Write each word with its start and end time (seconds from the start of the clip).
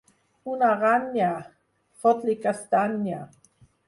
Una 0.51 0.69
aranya! 0.77 1.27
—Fot-li 1.49 2.35
castanya! 2.47 3.21